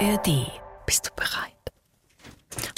[0.00, 0.46] ARD.
[0.86, 1.54] Bist du bereit?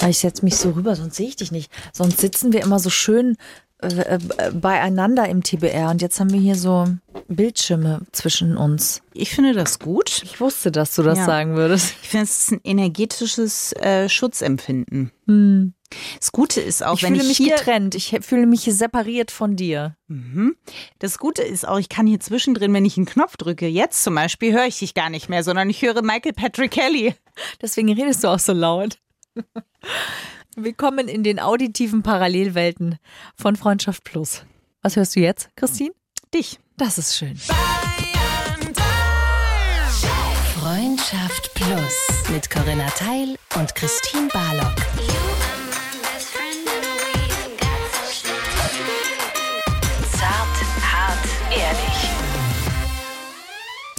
[0.00, 1.70] Ah, Ich setze mich so rüber, sonst sehe ich dich nicht.
[1.92, 3.36] Sonst sitzen wir immer so schön
[3.82, 6.86] äh, äh, beieinander im TBR und jetzt haben wir hier so
[7.28, 9.02] Bildschirme zwischen uns.
[9.14, 10.22] Ich finde das gut.
[10.24, 11.24] Ich wusste, dass du das Ja.
[11.26, 11.94] sagen würdest.
[12.02, 15.12] Ich finde, es ist ein energetisches äh, Schutzempfinden.
[16.18, 17.94] Das Gute ist auch, Ich wenn fühle ich mich hier, getrennt.
[17.94, 19.96] Ich fühle mich separiert von dir.
[20.08, 20.56] Mhm.
[20.98, 24.14] Das Gute ist auch, ich kann hier zwischendrin, wenn ich einen Knopf drücke, jetzt zum
[24.14, 27.14] Beispiel, höre ich dich gar nicht mehr, sondern ich höre Michael Patrick Kelly.
[27.60, 28.98] Deswegen redest du auch so laut.
[30.56, 32.98] Willkommen in den auditiven Parallelwelten
[33.36, 34.44] von Freundschaft Plus.
[34.82, 35.92] Was hörst du jetzt, Christine?
[36.34, 36.60] Dich.
[36.76, 37.38] Das ist schön.
[40.58, 44.76] Freundschaft Plus mit Corinna Teil und Christine Barlock.
[50.10, 52.10] Zart, hart, ehrlich.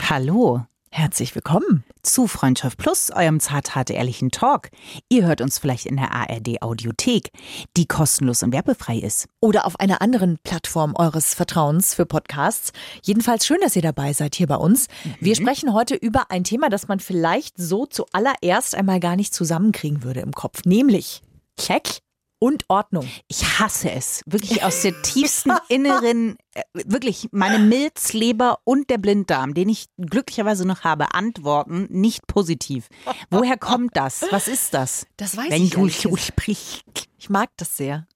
[0.08, 0.62] Hallo.
[0.96, 1.84] Herzlich willkommen.
[2.04, 4.70] Zu Freundschaft Plus, eurem zart ehrlichen Talk.
[5.10, 7.32] Ihr hört uns vielleicht in der ARD Audiothek,
[7.76, 9.28] die kostenlos und werbefrei ist.
[9.40, 12.74] Oder auf einer anderen Plattform eures Vertrauens für Podcasts.
[13.02, 14.88] Jedenfalls schön, dass ihr dabei seid hier bei uns.
[15.20, 20.04] Wir sprechen heute über ein Thema, das man vielleicht so zuallererst einmal gar nicht zusammenkriegen
[20.04, 20.64] würde im Kopf.
[20.64, 21.24] Nämlich
[21.60, 22.02] Check
[22.44, 23.10] und Ordnung.
[23.30, 24.22] Ich hasse es.
[24.26, 29.86] Wirklich aus der tiefsten Inneren, äh, wirklich meine Milz, Leber und der Blinddarm, den ich
[29.98, 32.90] glücklicherweise noch habe, antworten nicht positiv.
[33.30, 34.26] Woher kommt das?
[34.30, 35.08] Was ist das?
[35.16, 36.28] Das weiß Wenn ich du ehrlich so gesagt.
[36.28, 36.84] sprichst.
[37.18, 38.08] Ich mag das sehr.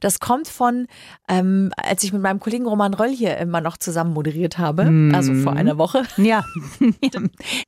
[0.00, 0.86] Das kommt von,
[1.28, 5.34] ähm, als ich mit meinem Kollegen Roman Röll hier immer noch zusammen moderiert habe, also
[5.34, 6.02] vor einer Woche.
[6.16, 6.44] Ja.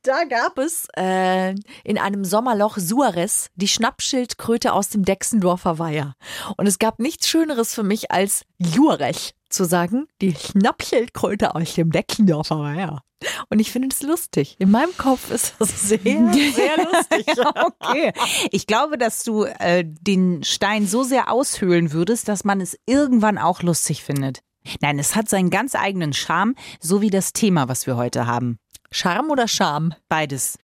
[0.03, 6.15] Da gab es äh, in einem Sommerloch Suarez die Schnappschildkröte aus dem Dexendorfer Weiher.
[6.57, 11.91] Und es gab nichts Schöneres für mich als Juarech zu sagen, die Schnappschildkröte aus dem
[11.91, 13.01] Dexendorfer Weiher.
[13.49, 14.55] Und ich finde es lustig.
[14.59, 17.25] In meinem Kopf ist das sehr, sehr lustig.
[17.65, 18.13] okay.
[18.51, 23.37] Ich glaube, dass du äh, den Stein so sehr aushöhlen würdest, dass man es irgendwann
[23.37, 24.41] auch lustig findet.
[24.81, 28.57] Nein, es hat seinen ganz eigenen Charme, so wie das Thema, was wir heute haben.
[28.91, 29.93] Charme oder Scham?
[30.09, 30.57] Beides.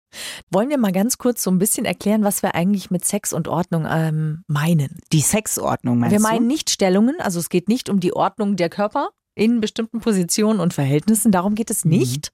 [0.49, 3.47] Wollen wir mal ganz kurz so ein bisschen erklären, was wir eigentlich mit Sex und
[3.47, 4.97] Ordnung ähm, meinen?
[5.11, 6.23] Die Sexordnung meinst wir du?
[6.23, 10.59] meinen nicht Stellungen, also es geht nicht um die Ordnung der Körper in bestimmten Positionen
[10.59, 12.31] und Verhältnissen, darum geht es nicht.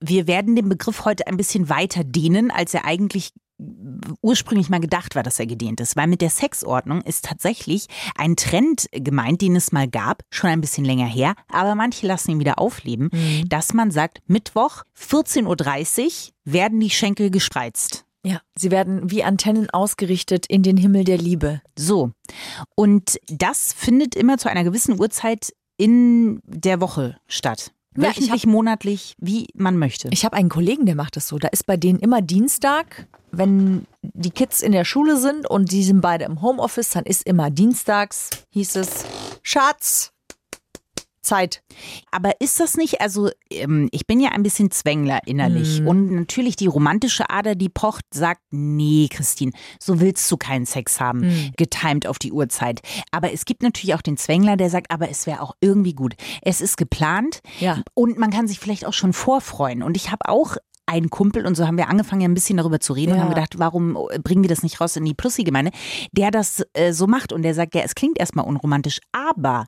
[0.00, 3.32] Wir werden den Begriff heute ein bisschen weiter dehnen, als er eigentlich
[4.20, 5.96] ursprünglich mal gedacht war, dass er gedehnt ist.
[5.96, 7.86] Weil mit der Sexordnung ist tatsächlich
[8.16, 12.32] ein Trend gemeint, den es mal gab, schon ein bisschen länger her, aber manche lassen
[12.32, 13.10] ihn wieder aufleben,
[13.48, 18.04] dass man sagt, Mittwoch 14.30 Uhr werden die Schenkel gespreizt.
[18.26, 21.60] Ja, sie werden wie Antennen ausgerichtet in den Himmel der Liebe.
[21.78, 22.12] So.
[22.74, 27.72] Und das findet immer zu einer gewissen Uhrzeit in der Woche statt.
[27.96, 30.08] Ja, ich Wöchentlich, monatlich, wie man möchte.
[30.12, 31.38] Ich habe einen Kollegen, der macht das so.
[31.38, 35.84] Da ist bei denen immer Dienstag, wenn die Kids in der Schule sind und die
[35.84, 39.04] sind beide im Homeoffice, dann ist immer dienstags, hieß es,
[39.42, 40.13] Schatz,
[41.24, 41.62] Zeit.
[42.12, 46.54] Aber ist das nicht, also ähm, ich bin ja ein bisschen Zwängler innerlich und natürlich
[46.56, 52.06] die romantische Ader, die pocht, sagt, nee, Christine, so willst du keinen Sex haben, getimed
[52.06, 52.80] auf die Uhrzeit.
[53.10, 56.14] Aber es gibt natürlich auch den Zwängler, der sagt, aber es wäre auch irgendwie gut.
[56.42, 57.82] Es ist geplant Ja.
[57.94, 59.82] und man kann sich vielleicht auch schon vorfreuen.
[59.82, 62.78] Und ich habe auch einen Kumpel, und so haben wir angefangen, ja ein bisschen darüber
[62.78, 63.22] zu reden und Ja.
[63.24, 65.70] haben gedacht, warum bringen wir das nicht raus in die Plussi-Gemeinde,
[66.12, 69.64] der das äh, so macht und der sagt, ja, es klingt erstmal unromantisch, aber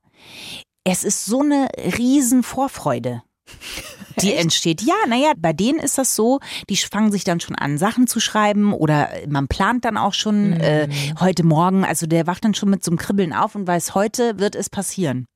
[0.86, 3.22] es ist so eine riesen Vorfreude.
[4.20, 4.80] Die entsteht.
[4.80, 8.18] Ja, naja, bei denen ist das so, die fangen sich dann schon an, Sachen zu
[8.18, 10.88] schreiben oder man plant dann auch schon äh,
[11.20, 14.38] heute Morgen, also der wacht dann schon mit so einem Kribbeln auf und weiß, heute
[14.38, 15.26] wird es passieren.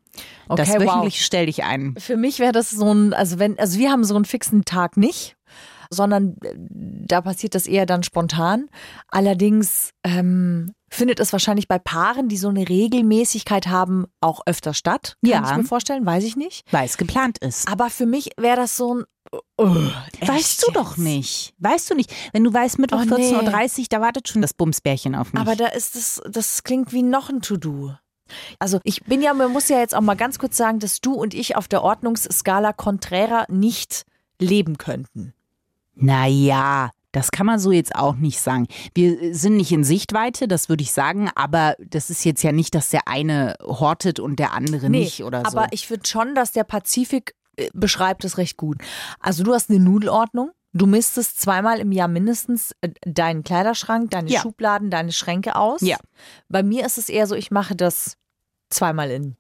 [0.49, 0.94] das Okay, wow.
[0.94, 1.94] wöchentlich stell dich ein.
[1.99, 4.97] Für mich wäre das so ein, also wenn, also wir haben so einen fixen Tag
[4.97, 5.37] nicht,
[5.91, 8.71] sondern äh, da passiert das eher dann spontan.
[9.09, 15.17] Allerdings ähm, findet es wahrscheinlich bei Paaren, die so eine Regelmäßigkeit haben, auch öfter statt.
[15.25, 15.51] Kann Ja.
[15.51, 16.65] ich mir vorstellen, weiß ich nicht.
[16.73, 17.69] Weil es geplant ist.
[17.69, 19.05] Aber für mich wäre das so ein.
[19.56, 19.65] Oh,
[20.21, 20.98] Weißt echt du doch jetzt?
[20.98, 21.54] nicht.
[21.59, 22.13] Weißt du nicht.
[22.33, 23.33] Wenn du weißt, Mittwoch Oh, nee.
[23.33, 25.41] 14.30 Uhr, da wartet schon das Bumsbärchen auf mich.
[25.41, 27.95] Aber da ist es, das klingt wie noch ein To-Do.
[28.59, 31.13] Also ich bin ja, man muss ja jetzt auch mal ganz kurz sagen, dass du
[31.15, 34.04] und ich auf der Ordnungsskala konträrer nicht
[34.41, 35.33] leben könnten.
[35.95, 38.66] Naja, das kann man so jetzt auch nicht sagen.
[38.95, 42.74] Wir sind nicht in Sichtweite, das würde ich sagen, aber das ist jetzt ja nicht,
[42.74, 45.57] dass der eine hortet und der andere nicht oder so.
[45.59, 48.78] aber ich finde schon, dass der Pazifik äh, beschreibt es recht gut.
[49.18, 50.51] Also du hast eine Nudelordnung.
[50.72, 54.41] Du misstest zweimal im Jahr mindestens äh, deinen Kleiderschrank, deine Ja.
[54.41, 55.80] Schubladen, deine Schränke aus.
[55.80, 55.97] Ja.
[56.48, 58.16] Bei mir ist es eher so, ich mache das
[58.68, 59.36] zweimal in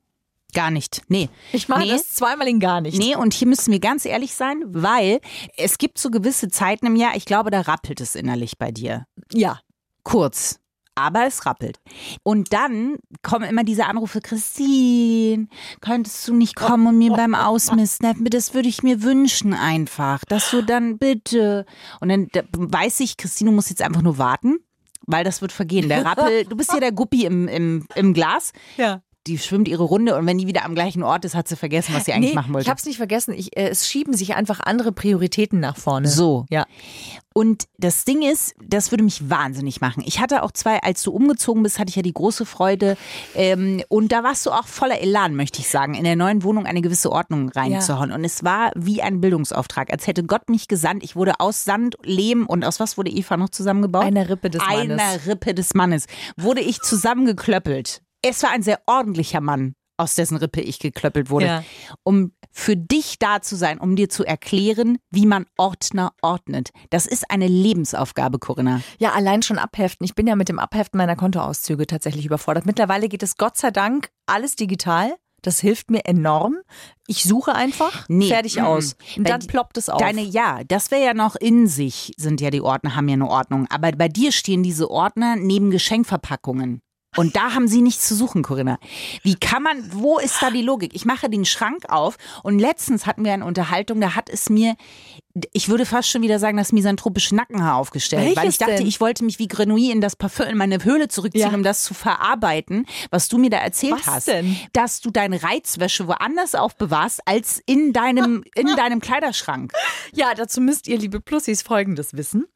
[0.52, 1.02] Gar nicht.
[1.08, 1.28] Nee.
[1.52, 1.90] Ich mache nee.
[1.90, 2.98] das zweimal in gar nicht.
[2.98, 5.20] Nee, und hier müssen wir ganz ehrlich sein, weil
[5.56, 9.06] es gibt so gewisse Zeiten im Jahr, ich glaube, da rappelt es innerlich bei dir.
[9.32, 9.60] Ja.
[10.02, 10.60] Kurz.
[10.96, 11.80] Aber es rappelt.
[12.24, 15.48] Und dann kommen immer diese Anrufe, Christine,
[15.80, 18.24] könntest du nicht kommen und mir beim Ausmisten?
[18.24, 21.64] Das würde ich mir wünschen einfach, dass du dann bitte.
[22.00, 24.58] Und dann da weiß ich, Christine, du musst jetzt einfach nur warten,
[25.06, 25.88] weil das wird vergehen.
[25.88, 28.52] Der Rappel, du bist ja der Guppi im, im, im Glas.
[28.76, 29.00] Ja.
[29.26, 31.94] Die schwimmt ihre Runde und wenn die wieder am gleichen Ort ist, hat sie vergessen,
[31.94, 32.64] was sie eigentlich nee, machen wollte.
[32.64, 33.34] Ich habe es nicht vergessen.
[33.34, 36.08] Ich, äh, es schieben sich einfach andere Prioritäten nach vorne.
[36.08, 36.46] So.
[36.48, 36.64] Ja.
[37.34, 40.02] Und das Ding ist, das würde mich wahnsinnig machen.
[40.06, 42.96] Ich hatte auch zwei, als du umgezogen bist, hatte ich ja die große Freude.
[43.34, 46.64] Ähm, und da warst du auch voller Elan, möchte ich sagen, in der neuen Wohnung
[46.64, 48.12] eine gewisse Ordnung reinzuhauen.
[48.12, 51.04] Und es war wie ein Bildungsauftrag, als hätte Gott mich gesandt.
[51.04, 54.04] Ich wurde aus Sand, Lehm und aus was wurde Eva noch zusammengebaut?
[54.04, 55.00] Einer Rippe des Mannes.
[55.00, 56.06] Einer Rippe des Mannes.
[56.36, 58.00] Wurde ich zusammengeklöppelt.
[58.22, 61.64] Es war ein sehr ordentlicher Mann aus dessen Rippe ich geklöppelt wurde, Ja.
[62.04, 66.70] um für dich da zu sein, um dir zu erklären, wie man Ordner ordnet.
[66.88, 68.80] Das ist eine Lebensaufgabe, Corinna.
[68.98, 70.04] Ja, allein schon abheften.
[70.06, 72.64] Ich bin ja mit dem Abheften meiner Kontoauszüge tatsächlich überfordert.
[72.64, 75.14] Mittlerweile geht es Gott sei Dank alles digital.
[75.42, 76.58] Das hilft mir enorm.
[77.06, 78.96] Ich suche einfach, Nee, fertig mm, aus.
[79.16, 79.98] Und dann ploppt es auf.
[79.98, 83.28] Deine, ja, das wäre ja noch in sich, sind ja die Ordner, haben ja eine
[83.28, 83.66] Ordnung.
[83.70, 86.80] Aber bei dir stehen diese Ordner neben Geschenkverpackungen.
[87.16, 88.78] Und da haben sie nichts zu suchen, Corinna.
[89.24, 90.94] Wie kann man, wo ist da die Logik?
[90.94, 94.76] Ich mache den Schrank auf und letztens hatten wir eine Unterhaltung, da hat es mir,
[95.52, 98.22] ich würde fast schon wieder sagen, das misanthropische Nackenhaar aufgestellt.
[98.28, 98.86] weil Welches ich dachte, denn?
[98.86, 101.54] ich wollte mich wie Grenouille in das Parfüm in meine Höhle zurückziehen, Ja.
[101.56, 104.28] um das zu verarbeiten, was du mir da erzählt Was hast.
[104.28, 104.56] denn?
[104.72, 109.72] Dass du deine Reizwäsche woanders aufbewahrst, als in deinem, in deinem Kleiderschrank.
[110.12, 112.46] Ja, dazu müsst ihr, liebe Plussis, Folgendes wissen.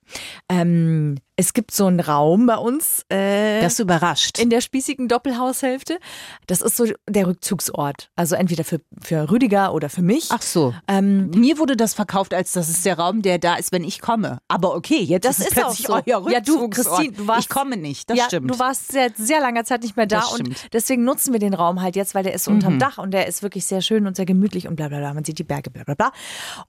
[0.48, 4.38] Ähm, es gibt so einen Raum bei uns äh, Das überrascht.
[4.38, 5.98] in der spießigen Doppelhaushälfte.
[6.46, 8.10] Das ist so der Rückzugsort.
[8.14, 10.28] Also entweder für, für Rüdiger oder für mich.
[10.30, 10.72] Ach so.
[10.86, 14.00] Ähm, Mir wurde das verkauft, als das ist der Raum, der da ist, wenn ich
[14.00, 14.38] komme.
[14.46, 15.94] Aber okay, jetzt Das ist, ist auch plötzlich so.
[15.94, 16.96] euer Ja, du, Rückzugsort.
[16.98, 18.50] Christine, du warst- ich komme nicht, das ja, stimmt.
[18.50, 21.82] du warst seit sehr langer Zeit nicht mehr da und deswegen nutzen wir den Raum
[21.82, 24.14] halt jetzt, weil der ist so unterm Dach und der ist wirklich sehr schön und
[24.14, 25.12] sehr gemütlich und bla bla bla.
[25.14, 26.12] Man sieht die Berge, bla bla bla.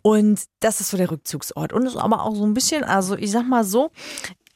[0.01, 1.71] Und das ist so der Rückzugsort.
[1.71, 3.92] Und ist aber auch so ein bisschen, also ich sag mal so,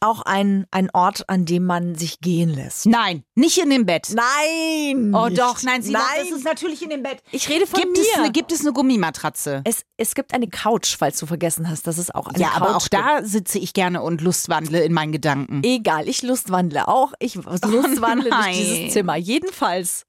[0.01, 2.86] auch ein, ein Ort, an dem man sich gehen lässt.
[2.86, 4.10] nein, nicht in dem Bett.
[4.13, 5.13] Nein!
[5.13, 5.39] Oh nicht.
[5.39, 6.04] doch, nein, sie nein.
[6.18, 7.21] das ist natürlich in dem Bett.
[7.31, 8.01] Ich rede von gibt mir.
[8.01, 9.62] Es eine, gibt es eine Gummimatratze?
[9.66, 12.62] es, es gibt eine Couch, falls du vergessen hast, dass es auch eine ja, Couch
[12.62, 12.94] aber auch gibt.
[12.94, 15.62] da sitze ich gerne und lustwandle in meinen Gedanken.
[15.63, 17.13] Egal, ich lustwandle auch.
[17.19, 18.54] Ich lustwandle durch nein.
[18.54, 19.18] dieses Zimmer.
[19.18, 20.06] Jedenfalls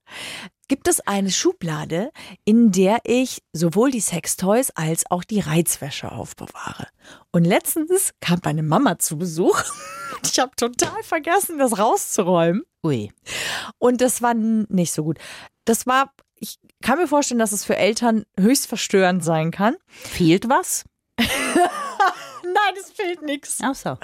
[0.71, 2.13] gibt es eine Schublade,
[2.45, 6.87] in der ich sowohl die Sextoys als auch die Reizwäsche aufbewahre.
[7.33, 9.61] Und letztens kam meine Mama zu Besuch.
[10.23, 12.63] Ich habe total vergessen, das rauszuräumen.
[12.85, 13.11] Ui.
[13.79, 15.19] Und das war nicht so gut.
[15.65, 19.77] Das war, ich kann mir vorstellen, dass es für Eltern höchst verstörend sein kann.
[19.89, 20.85] Fehlt was?
[21.19, 23.59] Nein, es fehlt nichts.
[23.63, 23.97] Ach so.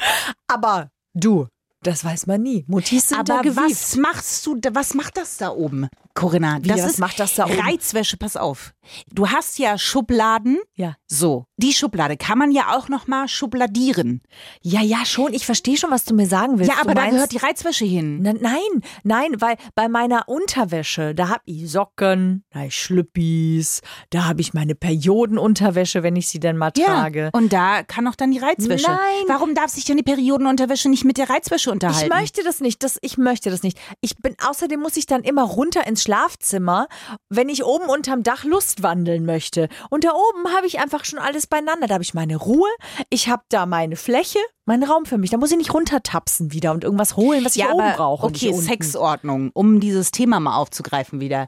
[0.46, 1.48] Aber du,
[1.82, 2.64] das weiß man nie.
[2.66, 3.58] Mutis sind da Aber gewieft.
[3.70, 6.58] was machst du, da- was macht das da oben, Corinna?
[6.62, 7.60] Wie, das was ist macht das da oben?
[7.60, 8.72] Reizwäsche, pass auf.
[9.12, 10.58] Du hast ja Schubladen.
[10.74, 10.94] Ja.
[11.06, 14.22] So, die Schublade kann man ja auch noch mal schubladieren.
[14.62, 15.32] Ja, ja, schon.
[15.32, 16.72] Ich verstehe schon, was du mir sagen willst.
[16.72, 18.20] Ja, aber du da meinst, gehört die Reizwäsche hin.
[18.22, 18.60] Na, nein,
[19.04, 24.40] nein, weil bei meiner Unterwäsche, da hab ich Socken, da hab ich Schlüppis, da habe
[24.40, 27.30] ich meine Periodenunterwäsche, wenn ich sie denn mal trage.
[27.32, 28.86] und da kann auch dann die Reizwäsche.
[28.88, 29.24] Nein.
[29.28, 32.08] Warum darf sich denn die Periodenunterwäsche nicht mit der Reizwäsche Ich unterhalten?
[32.08, 33.78] möchte das nicht, das, ich möchte das nicht.
[34.00, 36.86] Ich bin, außerdem muss ich dann immer runter ins Schlafzimmer,
[37.28, 39.68] wenn ich oben unterm Dach Lust wandeln möchte.
[39.90, 41.88] Und da oben habe ich einfach schon alles beieinander.
[41.88, 42.68] Da habe ich meine Ruhe,
[43.10, 45.30] ich habe da meine Fläche, meinen Raum für mich.
[45.30, 48.26] Da muss ich nicht runtertapsen wieder und irgendwas holen, was ich ja, oben aber brauche.
[48.26, 48.52] okay.
[48.52, 51.46] Sexordnung, um dieses Thema mal aufzugreifen wieder.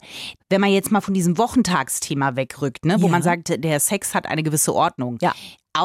[0.49, 3.13] Wenn man jetzt mal von diesem Wochentagsthema wegrückt, ne, wo Ja.
[3.13, 5.19] man sagt, der Sex hat eine gewisse Ordnung.
[5.23, 5.35] Ja.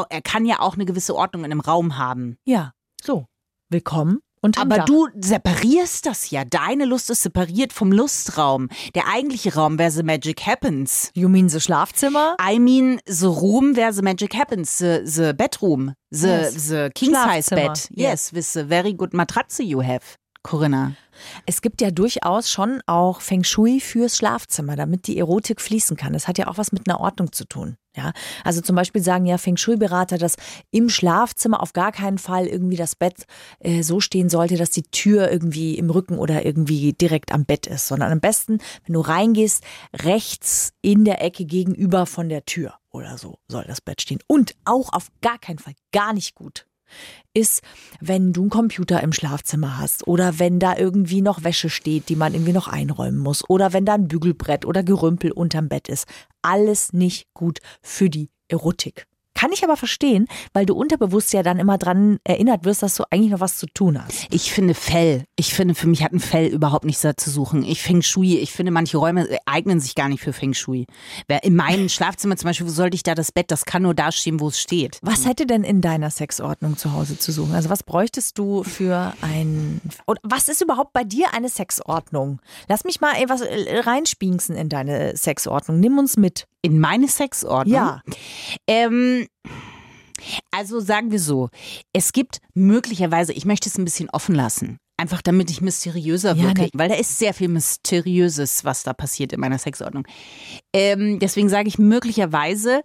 [0.10, 2.38] Er kann ja auch eine gewisse Ordnung in einem Raum haben.
[2.46, 2.72] Ja,
[3.04, 3.28] so.
[3.70, 6.44] Willkommen und Aber du separierst das ja.
[6.46, 8.70] Deine Lust ist separiert vom Lustraum.
[8.94, 11.10] Der eigentliche Raum wäre The Magic Happens.
[11.16, 12.36] You mean the Schlafzimmer?
[12.40, 16.68] I mean, the room where the magic happens, the, the bedroom, the, Yes.
[16.68, 17.70] the king-size Schlafzimmer.
[17.74, 17.88] bed.
[17.92, 20.02] Yes, with the very good matratze you have,
[20.44, 20.94] Corinna.
[21.46, 26.14] Es gibt ja durchaus schon auch Feng Shui fürs Schlafzimmer, damit die Erotik fließen kann.
[26.14, 27.78] Das hat ja auch was mit einer Ordnung zu tun.
[27.96, 28.12] Ja,
[28.44, 30.36] also zum Beispiel sagen ja Feng Shui-Berater, dass
[30.72, 33.26] im Schlafzimmer auf gar keinen Fall irgendwie das Bett
[33.60, 37.68] äh, so stehen sollte, dass die Tür irgendwie im Rücken oder irgendwie direkt am Bett
[37.68, 39.64] ist, sondern am besten, wenn du reingehst,
[39.96, 44.20] rechts in der Ecke gegenüber von der Tür oder so soll das Bett stehen.
[44.26, 46.66] Und auch auf gar keinen Fall gar nicht gut
[47.34, 47.62] ist,
[48.00, 52.16] wenn du einen Computer im Schlafzimmer hast oder wenn da irgendwie noch Wäsche steht, die
[52.16, 56.08] man irgendwie noch einräumen muss oder wenn da ein Bügelbrett oder Gerümpel unterm Bett ist.
[56.42, 59.08] Alles nicht gut für die Erotik.
[59.44, 63.04] Kann ich aber verstehen, weil du unterbewusst ja dann immer dran erinnert wirst, dass du
[63.10, 64.26] eigentlich noch was zu tun hast.
[64.30, 67.66] Ich finde Fell, ich finde, für mich hat ein Fell überhaupt nichts da zu suchen.
[67.66, 70.86] Ich Feng Shui, ich finde, manche Räume eignen sich gar nicht für Feng Shui.
[71.42, 73.52] In meinem Schlafzimmer zum Beispiel, wo sollte ich da das Bett?
[73.52, 74.98] Das kann nur da stehen, wo es steht.
[75.02, 77.54] Was hätte denn in deiner Sexordnung zu Hause zu suchen?
[77.54, 79.82] Also was bräuchtest du für ein...
[80.08, 82.40] Oder was ist überhaupt bei dir eine Sexordnung?
[82.70, 85.82] Lass mich mal etwas äh, reinspinksen in deine Sexordnung.
[85.82, 86.48] Nimm uns mit.
[86.64, 87.76] In meine Sexordnung?
[87.76, 88.02] Ja.
[88.68, 89.28] Ähm,
[90.52, 91.50] also sagen wir so,
[91.92, 94.78] es gibt möglicherweise, ich möchte es ein bisschen offen lassen.
[94.96, 98.94] Einfach damit ich mysteriöser Ja, wirke, ne- weil da ist sehr viel Mysteriöses, was da
[98.94, 100.08] passiert in meiner Sexordnung.
[100.74, 102.82] Ähm, deswegen sage ich möglicherweise,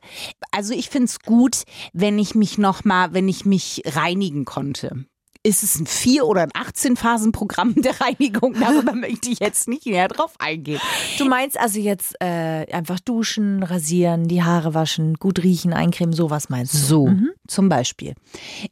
[0.51, 5.05] also ich finde es gut, wenn ich mich nochmal, wenn ich mich reinigen konnte.
[5.45, 8.55] Ist es ein vier oder ein 18 Phasen Programm der Reinigung?
[8.59, 10.81] Darüber möchte ich jetzt nicht näher drauf eingehen.
[11.17, 16.49] Du meinst also jetzt äh, einfach duschen, rasieren, die Haare waschen, gut riechen, eincremen, sowas
[16.49, 16.79] meinst du?
[16.79, 17.11] So,
[17.47, 18.15] zum Beispiel.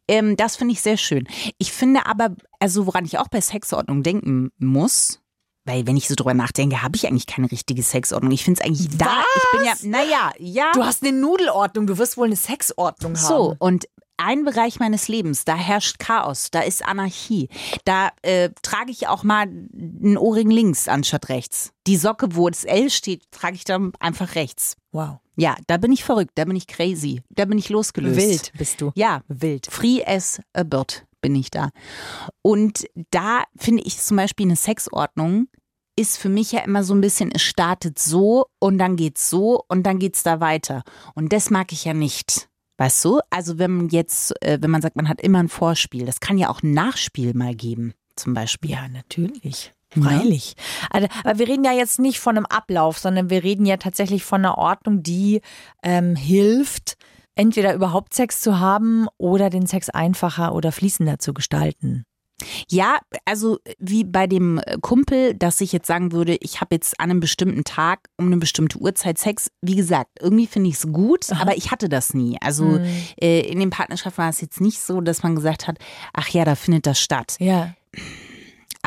[0.08, 1.28] Ähm, das finde ich sehr schön.
[1.58, 5.20] Ich finde aber, also woran ich auch bei Sexordnung denken muss,
[5.66, 8.30] weil wenn ich so drüber nachdenke, habe ich eigentlich keine richtige Sexordnung.
[8.30, 9.23] Ich finde es eigentlich da.
[9.35, 10.73] Ich bin ja, naja, ja.
[10.73, 13.26] Du hast eine Nudelordnung, du wirst wohl eine Sexordnung haben.
[13.26, 17.49] So, und ein Bereich meines Lebens, da herrscht Chaos, da ist Anarchie.
[17.85, 21.73] Da äh, trage ich auch mal einen Ohrring links anstatt rechts.
[21.87, 24.76] Die Socke, wo das L steht, trage ich dann einfach rechts.
[24.92, 25.18] Wow.
[25.37, 28.16] Ja, da bin ich verrückt, da bin ich crazy, da bin ich losgelöst.
[28.16, 28.92] Wild bist du.
[28.94, 29.66] Ja, Wild.
[29.70, 31.70] Free as a bird bin ich da.
[32.42, 35.49] Und da finde ich zum Beispiel eine Sexordnung
[35.99, 39.64] ist für mich ja immer so ein bisschen, es startet so und dann geht's so
[39.68, 40.82] und dann geht's da weiter.
[41.14, 42.49] Und das mag ich ja nicht.
[42.78, 43.21] Weißt du?
[43.30, 46.38] Also wenn man jetzt, äh, wenn man sagt, man hat immer ein Vorspiel, das kann
[46.38, 48.71] ja auch ein Nachspiel mal geben, zum Beispiel.
[48.71, 49.73] Ja, natürlich.
[49.95, 50.04] Ne?
[50.04, 50.54] Freilich.
[50.90, 54.25] Also, aber wir reden ja jetzt nicht von einem Ablauf, sondern wir reden ja tatsächlich
[54.25, 55.40] von einer Ordnung, die
[55.83, 56.97] ähm, hilft,
[57.35, 62.04] entweder überhaupt Sex zu haben oder den Sex einfacher oder fließender zu gestalten.
[62.69, 67.11] Ja, also wie bei dem Kumpel, dass ich jetzt sagen würde, ich habe jetzt an
[67.11, 69.50] einem bestimmten Tag um eine bestimmte Uhrzeit Sex.
[69.62, 72.37] Wie gesagt, irgendwie finde ich es gut, aber ich hatte das nie.
[72.40, 72.78] Also
[73.21, 75.78] äh, in den Partnerschaften war es jetzt nicht so, dass man gesagt hat,
[76.12, 77.37] ach ja, da findet das statt.
[77.38, 77.75] Ja.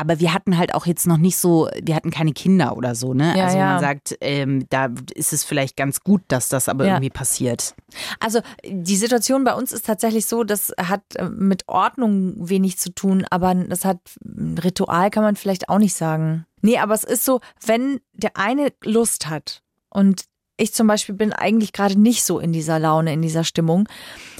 [0.00, 3.12] Aber wir hatten halt auch jetzt noch nicht so, wir hatten keine Kinder oder so,
[3.12, 3.36] ne?
[3.36, 3.66] Ja, also ja.
[3.72, 6.92] man sagt, ähm, da ist es vielleicht ganz gut, dass das aber Ja.
[6.94, 7.74] irgendwie passiert.
[8.18, 12.94] Also die Situation bei uns ist tatsächlich so, das hat äh, mit Ordnung wenig zu
[12.94, 16.46] tun, aber das hat Ritual kann man vielleicht auch nicht sagen.
[16.62, 20.24] Nee, aber es ist so, wenn der eine Lust hat und
[20.56, 23.86] ich zum Beispiel bin eigentlich gerade nicht so in dieser Laune, in dieser Stimmung,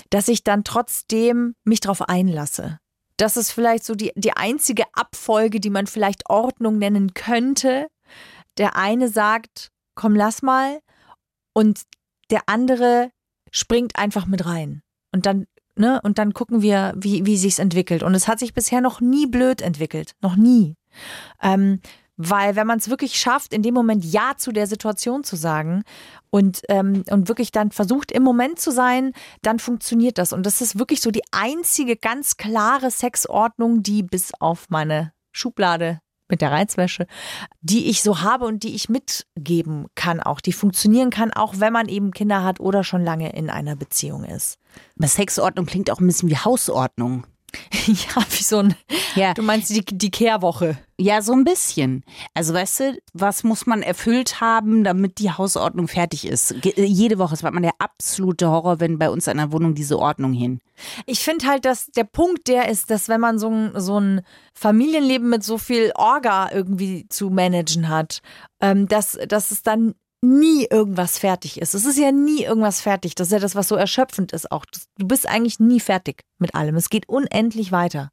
[0.09, 2.79] dass ich dann trotzdem mich drauf einlasse.
[3.21, 7.89] Das ist vielleicht so die, die einzige Abfolge, die man vielleicht Ordnung nennen könnte.
[8.57, 10.81] Der eine sagt, komm, lass mal.
[11.53, 11.83] Und
[12.31, 13.11] der andere
[13.51, 14.81] springt einfach mit rein.
[15.13, 15.47] Und dann,
[15.77, 18.03] ne, und dann gucken wir, wie, wie sich's entwickelt.
[18.03, 20.15] Und es hat sich bisher noch nie blöd entwickelt.
[20.23, 20.77] Noch nie.
[21.43, 21.81] Ähm,
[22.23, 25.85] weil wenn man es wirklich schafft, in dem Moment Ja zu der Situation zu sagen
[26.29, 30.35] und, ähm, und wirklich dann versucht, im Moment zu sein, dann funktioniert das.
[30.35, 36.01] Und das ist wirklich so die einzige ganz klare Sexordnung, die bis auf meine Schublade
[36.29, 37.07] mit der Reizwäsche,
[37.63, 41.73] die ich so habe und die ich mitgeben kann, auch die funktionieren kann, auch wenn
[41.73, 44.59] man eben Kinder hat oder schon lange in einer Beziehung ist.
[44.99, 47.27] Aber Sexordnung klingt auch ein bisschen wie Hausordnung.
[47.87, 48.75] ja, wie so ein,
[49.15, 49.35] Ja.
[49.35, 50.79] du meinst die, die Kehrwoche.
[50.99, 52.05] Ja, so ein bisschen.
[52.35, 56.55] Also weißt du, was muss man erfüllt haben, damit die Hausordnung fertig ist?
[56.61, 59.51] Ge äh, jede Woche, es war mal der absolute Horror, wenn bei uns in der
[59.51, 60.61] Wohnung diese Ordnung hin.
[61.07, 64.21] Ich finde halt, dass der Punkt der ist, dass wenn man so ein, so ein
[64.55, 68.21] Familienleben mit so viel Orga irgendwie zu managen hat,
[68.61, 71.75] ähm, dass, dass es dann nie irgendwas fertig ist.
[71.75, 73.15] Es ist ja nie irgendwas fertig.
[73.15, 74.67] Das ist ja das, was so erschöpfend ist auch.
[74.99, 76.77] Du bist eigentlich nie fertig mit allem.
[76.77, 78.11] Es geht unendlich weiter.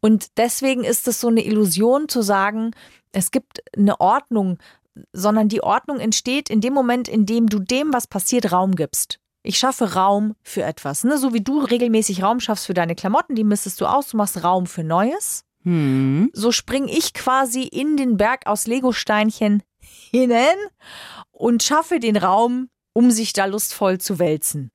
[0.00, 2.72] Und deswegen ist es so eine Illusion zu sagen,
[3.12, 4.58] es gibt eine Ordnung,
[5.12, 9.18] sondern die Ordnung entsteht in dem Moment, in dem du dem, was passiert, Raum gibst.
[9.42, 11.02] Ich schaffe Raum für etwas.
[11.02, 11.18] Ne?
[11.18, 14.44] So wie du regelmäßig Raum schaffst für deine Klamotten, die mistest du aus, du machst
[14.44, 15.44] Raum für Neues.
[15.64, 16.30] Hm.
[16.32, 19.62] So spring ich quasi in den Berg aus Legosteinchen
[20.10, 20.56] hinein
[21.42, 24.70] und schaffe den Raum, um sich da lustvoll zu wälzen.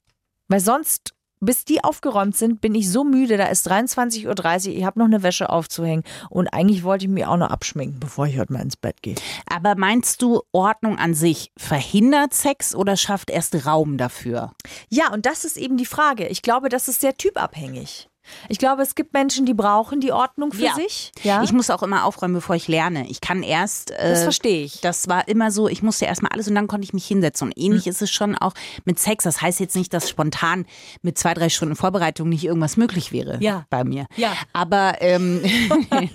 [0.49, 4.25] Weil sonst, bis die aufgeräumt sind, bin ich so müde, da ist 23.30
[4.67, 8.01] Uhr, ich habe noch eine Wäsche aufzuhängen und eigentlich wollte ich mir auch noch abschminken,
[8.01, 9.15] bevor ich heute mal ins Bett gehe.
[9.49, 14.51] Aber meinst du, Ordnung an sich verhindert Sex oder schafft erst Raum dafür?
[14.89, 16.27] Ja, und das ist eben die Frage.
[16.27, 18.09] Ich glaube, das ist sehr typabhängig.
[18.49, 20.73] Ich glaube, es gibt Menschen, die brauchen die Ordnung für Ja.
[20.75, 21.11] sich.
[21.23, 21.43] Ja.
[21.43, 23.07] Ich muss auch immer aufräumen, bevor ich lerne.
[23.09, 23.91] Ich kann erst.
[23.91, 24.81] Äh, Das verstehe ich.
[24.81, 27.47] Das war immer so, ich musste erstmal alles und dann konnte ich mich hinsetzen.
[27.47, 27.89] Und ähnlich Hm.
[27.91, 28.53] ist es schon auch
[28.85, 29.23] mit Sex.
[29.23, 30.65] Das heißt jetzt nicht, dass spontan
[31.01, 33.65] mit zwei, drei Stunden Vorbereitung nicht irgendwas möglich wäre Ja.
[33.69, 34.05] bei mir.
[34.15, 34.33] Ja.
[34.53, 35.41] Aber ähm,
[35.89, 36.09] nein,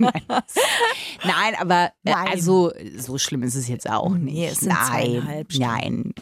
[1.24, 2.28] nein, aber äh, Nein.
[2.30, 4.34] also so schlimm ist es jetzt auch nicht.
[4.34, 6.14] Nee, es sind nein, nein.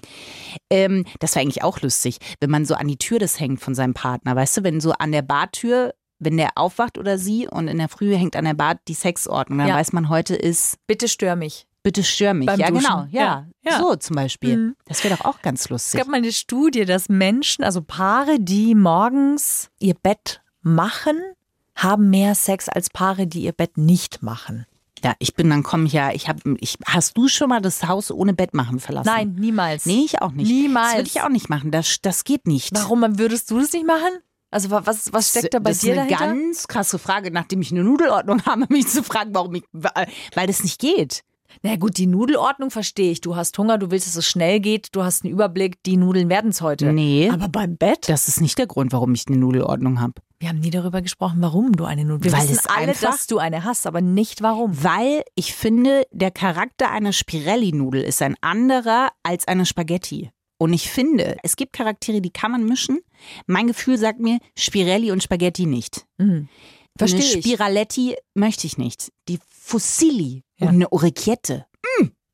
[0.71, 3.75] Ähm, das wäre eigentlich auch lustig, wenn man so an die Tür das hängt von
[3.75, 4.37] seinem Partner.
[4.37, 5.80] Weißt du, wenn so an der Bartür,
[6.21, 9.59] wenn der aufwacht oder sie und in der Früh hängt an der Bar die Sexordnung,
[9.59, 9.75] dann Ja.
[9.75, 11.67] weiß man, heute ist Bitte stör mich.
[11.83, 12.47] Bitte stör mich.
[12.47, 12.83] Beim ja, Duschen.
[12.85, 13.07] genau.
[13.11, 13.47] Ja.
[13.65, 13.71] Ja.
[13.73, 13.79] Ja.
[13.79, 14.57] So zum Beispiel.
[14.57, 14.77] Mhm.
[14.87, 15.99] Das wäre doch auch ganz Es lustig.
[15.99, 21.19] gab mal eine Studie, dass Menschen, also Paare, die morgens ihr Bett machen,
[21.75, 24.67] haben mehr Sex als Paare, die ihr Bett nicht machen.
[25.03, 27.89] Ja, ich bin dann komme ich ja, ich habe ich hast du schon mal das
[27.89, 29.09] Haus ohne Bett machen verlassen?
[29.11, 29.87] Nein, niemals.
[29.87, 30.47] Nee, ich auch nicht.
[30.51, 30.89] Niemals.
[30.89, 31.71] Das würde ich auch nicht machen.
[31.71, 32.75] Das das geht nicht.
[32.75, 34.11] Warum würdest du das nicht machen?
[34.51, 36.35] Also wa- was, was steckt da bei das dir ist eine dahinter?
[36.35, 40.63] ganz krasse Frage, nachdem ich eine Nudelordnung habe, mich zu fragen, warum ich weil das
[40.65, 41.23] nicht geht.
[41.63, 43.21] Na gut, die Nudelordnung verstehe ich.
[43.21, 46.29] Du hast Hunger, du willst, dass es schnell geht, du hast einen Überblick, die Nudeln
[46.29, 46.93] werden es heute.
[46.93, 47.29] Nee.
[47.33, 48.09] Aber beim Bett?
[48.09, 50.15] Das ist nicht der Grund, warum ich eine Nudelordnung habe.
[50.39, 52.25] Wir haben nie darüber gesprochen, warum du eine Nudel.
[52.25, 54.83] Wir Weil wissen es alle, einfach- dass du eine hast, aber nicht warum.
[54.85, 60.31] Weil ich finde, der Charakter einer Spirelli-Nudel ist ein anderer als eine Spaghetti.
[60.61, 63.01] Und ich finde, es gibt Charaktere, die kann man mischen.
[63.47, 66.05] Mein Gefühl sagt mir, Spirelli und Spaghetti nicht.
[66.19, 66.51] Mhm.
[66.99, 67.45] Verstehe eine ich.
[67.47, 69.11] Spiraletti möchte ich nicht.
[69.29, 70.69] Die Fusilli Ja.
[70.69, 71.65] und eine Orecchiette.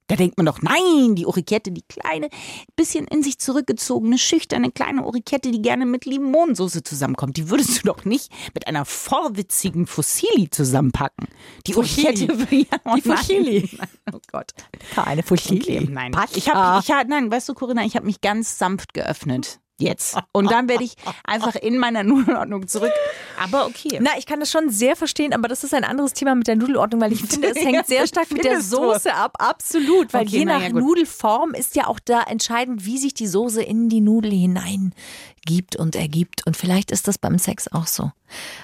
[0.08, 2.28] Da denkt man doch, nein, die Orecchiette, die kleine,
[2.76, 7.36] bisschen in sich zurückgezogene, schüchterne kleine Orecchiette, die gerne mit Limonensoße zusammenkommt.
[7.36, 11.26] Die würdest du doch nicht mit einer vorwitzigen Fusilli zusammenpacken.
[11.66, 11.74] Die.
[11.74, 13.02] Orecchiette, ja, oh Die.
[13.02, 13.70] Fusilli.
[14.12, 14.52] Oh Gott.
[14.94, 15.78] Keine Fusilli.
[15.78, 16.12] Okay, nein.
[16.12, 16.36] Pacha.
[16.36, 19.58] Ich habe, ich hab, nein, weißt du, Corinna, ich habe mich ganz sanft geöffnet.
[19.78, 20.16] Jetzt.
[20.32, 22.92] Und dann werde ich einfach in meiner Nudelordnung zurück.
[23.38, 23.98] Aber okay.
[24.00, 26.56] Na, ich kann das schon sehr verstehen, aber das ist ein anderes Thema mit der
[26.56, 28.62] Nudelordnung, weil ich finde, es hängt sehr stark mit der?
[28.62, 29.34] Soße ab.
[29.38, 30.72] Absolut, weil Okay, je na nach ja.
[30.72, 35.94] Nudelform ist ja auch da entscheidend, wie sich die Soße in die Nudel hineingibt und
[35.94, 36.46] ergibt.
[36.46, 38.12] Und vielleicht ist das beim Sex auch so.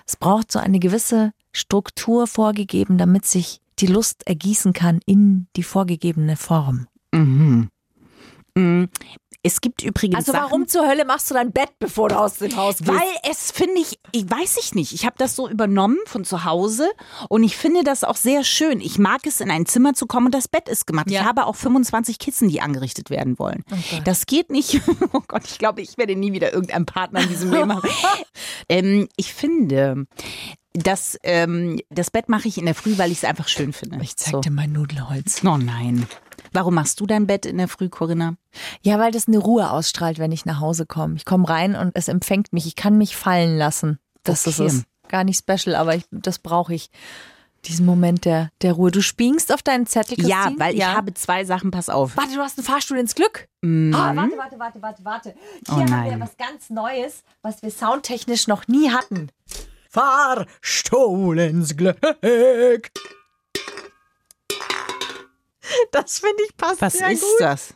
[0.06, 5.62] Es braucht so eine gewisse Struktur vorgegeben, damit sich die Lust ergießen kann in die
[5.62, 6.86] vorgegebene Form.
[7.12, 7.68] Mhm.
[9.44, 12.34] Es gibt übrigens Also Sachen, warum zur Hölle machst du dein Bett, bevor du aus
[12.34, 12.88] dem Haus gehst?
[12.88, 14.92] Weil es finde ich, ich weiß ich nicht.
[14.92, 16.88] Ich habe das so übernommen von zu Hause
[17.28, 18.80] und ich finde das auch sehr schön.
[18.80, 21.10] Ich mag es, in ein Zimmer zu kommen und das Bett ist gemacht.
[21.10, 21.22] Ja.
[21.22, 23.64] Ich habe auch 25 Kissen, die angerichtet werden wollen.
[23.68, 24.02] Gott.
[24.04, 24.80] das geht nicht.
[25.14, 27.88] Oh Gott, ich glaube, ich werde nie wieder irgendeinen Partner in diesem Leben haben.
[28.68, 30.06] ähm, ich finde,
[30.72, 33.98] das, ähm, das Bett mache ich in der Früh, weil ich es einfach schön finde.
[34.02, 35.42] ich zeig dir mein Nudelholz.
[35.44, 36.06] Oh nein.
[36.52, 38.34] Warum machst du dein Bett in der Früh, Corinna?
[38.82, 41.14] Ja, weil das eine Ruhe ausstrahlt, wenn ich nach Hause komme.
[41.16, 42.66] Ich komme rein und es empfängt mich.
[42.66, 43.98] Ich kann mich fallen lassen.
[44.22, 44.66] Das Okay.
[44.66, 44.82] ist es.
[45.08, 46.90] Gar nicht special, aber ich, das brauche ich.
[47.66, 48.90] Diesen Moment der, der Ruhe.
[48.90, 50.28] Du spiengst auf deinen Zettel, Christine?
[50.30, 52.16] Ja, weil ich habe zwei Sachen, pass auf.
[52.16, 53.46] Warte, du hast einen Fahrstuhl ins Glück.
[53.60, 53.94] Mhm.
[53.94, 55.34] Ah, warte, warte, warte, warte, warte.
[55.68, 59.28] Hier Oh haben wir was ganz Neues, was wir soundtechnisch noch nie hatten.
[59.90, 61.98] Fahrstuhl ins Glück.
[65.92, 67.30] Das finde ich passt Was sehr ist gut.
[67.40, 67.74] das?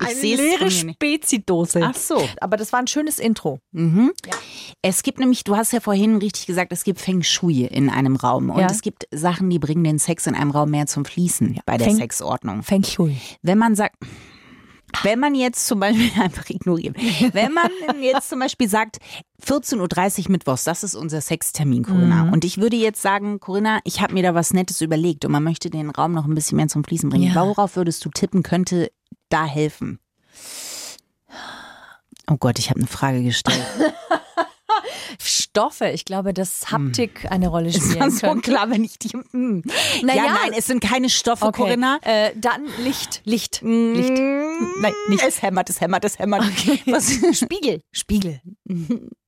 [0.00, 0.68] Ich Eine leere.
[0.70, 1.80] Spezidose.
[1.84, 2.28] Ach so.
[2.40, 3.60] Aber das war ein schönes Intro.
[3.70, 4.12] Mhm.
[4.82, 8.16] Es gibt nämlich, du hast ja vorhin richtig gesagt, es gibt Feng Shui in einem
[8.16, 8.50] Raum.
[8.50, 8.66] Und Ja.
[8.66, 11.86] es gibt Sachen, die bringen den Sex in einem Raum mehr zum Fließen bei der
[11.86, 12.64] Feng- Sexordnung.
[12.64, 13.16] Feng Shui.
[13.42, 13.96] Wenn man sagt,
[15.02, 16.94] wenn man jetzt zum Beispiel einfach ignorieren,
[17.32, 18.98] wenn man jetzt zum Beispiel sagt,
[19.44, 22.24] 14.30 Uhr Mittwochs, das ist unser Sextermin, Corinna.
[22.24, 22.32] Mhm.
[22.32, 25.42] Und ich würde jetzt sagen, Corinna, ich habe mir da was Nettes überlegt und man
[25.42, 27.32] möchte den Raum noch ein bisschen mehr zum Fließen bringen.
[27.32, 27.46] Ja.
[27.46, 28.90] Worauf würdest du tippen, könnte
[29.28, 29.98] da helfen?
[32.30, 33.62] Oh Gott, ich habe eine Frage gestellt.
[35.22, 35.90] Stoffe.
[35.90, 39.10] Ich glaube, dass Haptik eine Rolle Es war spielen so klar, wenn ich die.
[39.10, 39.62] Hm.
[40.02, 41.62] Na ja, nein, es sind keine Stoffe, Okay.
[41.62, 41.98] Corinna.
[42.02, 43.20] Äh, dann Licht.
[43.24, 43.60] Licht.
[43.62, 44.10] Licht.
[44.18, 45.22] Nein, nicht.
[45.26, 46.42] Es hämmert, es hämmert, es hämmert.
[46.86, 47.10] Was?
[47.38, 47.80] Spiegel.
[47.92, 48.40] Spiegel.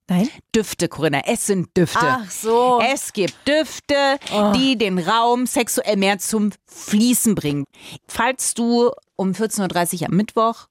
[0.09, 0.29] Nein?
[0.55, 1.23] Düfte, Corinna.
[1.27, 1.99] Es sind Düfte.
[2.01, 2.81] Ach so.
[2.93, 4.19] Es gibt Düfte,
[4.57, 7.65] die den Raum sexuell mehr zum Fließen bringen.
[8.07, 10.67] Falls du um 14.30 Uhr am Mittwoch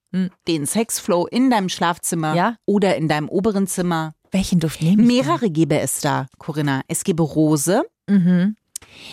[0.47, 2.55] den Sexflow in deinem Schlafzimmer Ja.
[2.65, 5.07] oder in deinem oberen Zimmer, Welchen Duft nehme ich?
[5.07, 6.81] mehrere gäbe es da, Corinna.
[6.87, 8.55] Es gäbe Rose, Mhm.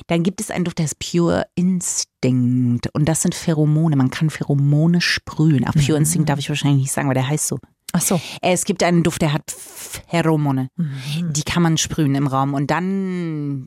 [0.06, 2.88] Dann gibt es einen Duft, der ist Pure Instinct.
[2.94, 3.96] Und das sind Pheromone.
[3.96, 5.64] Man kann Pheromone sprühen.
[5.66, 7.58] Ach, Pure Instinct darf ich wahrscheinlich nicht sagen, weil der heißt so.
[7.92, 8.20] Ach so.
[8.42, 10.68] Es gibt einen Duft, der hat Pheromone.
[10.76, 12.54] Die kann man sprühen im Raum.
[12.54, 13.66] Und dann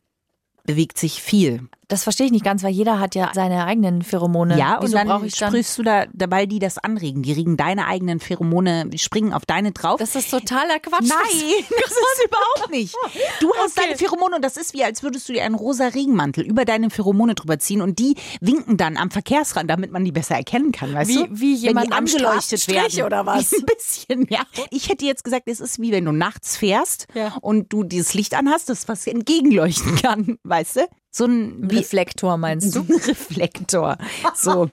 [0.66, 1.68] bewegt sich viel.
[1.88, 4.58] Das verstehe ich nicht ganz, weil jeder hat ja seine eigenen Pheromone.
[4.58, 7.22] Ja, und Wieso ich dann sprühst du da dabei, die das anregen.
[7.24, 10.00] Die regen deine eigenen Pheromone, die springen auf deine drauf.
[10.00, 11.08] Das ist totaler Quatsch.
[11.08, 11.18] Nein,
[11.70, 12.96] das ist überhaupt nicht.
[13.40, 16.44] Du hast deine Pheromone und das ist wie, als würdest du dir einen rosa Regenmantel
[16.46, 20.36] über deine Pheromone drüber ziehen und die winken dann am Verkehrsrand, damit man die besser
[20.36, 21.40] erkennen kann, weißt Wie- du?
[21.40, 23.04] wie jemand wenn die angeleuchtet werden.
[23.04, 23.54] oder was?
[23.54, 24.42] Ein bisschen, ja.
[24.72, 27.36] Ich hätte jetzt gesagt, es ist wie wenn du nachts fährst Ja.
[27.42, 30.82] und du dieses Licht anhast, das was entgegenleuchten kann, weißt du?
[31.16, 32.82] So ein wie, Reflektor meinst du?
[32.82, 33.98] ein Reflektor.
[34.36, 34.70] So.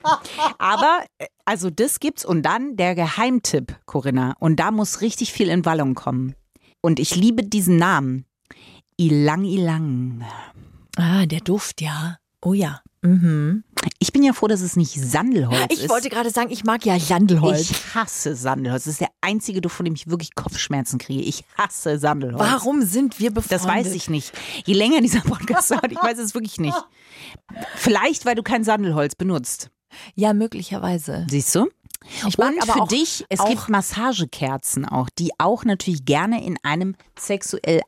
[0.57, 2.25] Aber, äh, also das gibt's.
[2.25, 4.35] Und dann der Geheimtipp, Corinna.
[4.39, 6.35] Und da muss richtig viel in Wallung kommen.
[6.81, 8.25] Und ich liebe diesen Namen.
[8.97, 10.25] Ilang Ilang.
[10.97, 12.17] Ah, der Duft, ja.
[12.41, 12.81] Oh ja.
[13.03, 13.63] Mhm.
[13.99, 15.83] Ich bin ja froh, dass es nicht Sandelholz ist.
[15.83, 17.69] Ich wollte gerade sagen, ich mag ja Sandelholz.
[17.71, 18.85] Ich hasse Sandelholz.
[18.85, 21.21] Das ist der einzige Duft, von dem ich wirklich Kopfschmerzen kriege.
[21.21, 22.39] Ich hasse Sandelholz.
[22.41, 23.51] Warum sind wir befreundet?
[23.51, 24.31] Das weiß ich nicht.
[24.65, 26.77] Je länger dieser Podcast dauert, ich weiß es wirklich nicht.
[27.75, 29.69] Vielleicht, weil du kein Sandelholz benutzt.
[30.15, 31.27] Ja, möglicherweise.
[31.29, 31.69] Siehst du?
[32.27, 36.57] Ich mag Und aber für dich, es gibt Massagekerzen auch, die auch natürlich gerne in
[36.63, 37.81] einem sexuell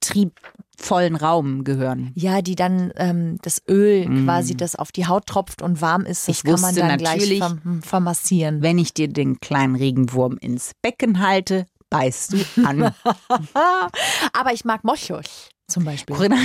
[0.00, 2.12] antriebvollen Raum gehören.
[2.14, 6.28] Ja, die dann ähm, das Öl quasi, das auf die Haut tropft und warm ist,
[6.28, 8.62] das Ich kann man dann gleich verm vermassieren.
[8.62, 12.94] Wenn ich dir den kleinen Regenwurm ins Becken halte, beißt du an.
[14.32, 16.16] Aber ich mag Moschus zum Beispiel.
[16.16, 16.36] Corinna,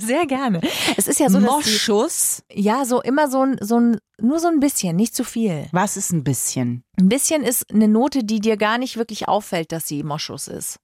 [0.00, 0.62] Sehr gerne.
[0.96, 2.42] Es ist ja so, Moschus.
[2.50, 5.66] die, ja so immer so ein, so ein, nur so ein bisschen, nicht zu viel.
[5.72, 6.84] Was ist ein bisschen?
[6.98, 10.78] Ein bisschen ist eine Note, die dir gar nicht wirklich auffällt, dass sie Moschus ist.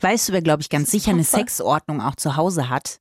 [0.00, 1.24] Weißt du, wer, glaube ich, ganz sicher eine.
[1.24, 3.00] Sexordnung auch zu Hause hat?